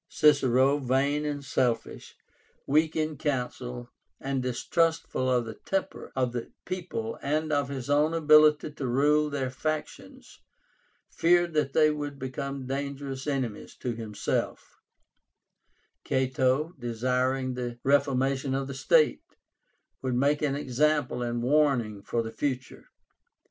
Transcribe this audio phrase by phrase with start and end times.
[0.09, 2.15] Cicero, vain and selfish,
[2.65, 8.15] weak in council, and distrustful of the temper of the people and of his own
[8.15, 10.39] ability to rule their factions,
[11.11, 14.79] feared that they would become dangerous enemies to himself;
[16.03, 19.21] Cato, desiring the reformation of the state,
[20.01, 22.89] would make an example and warning for the future.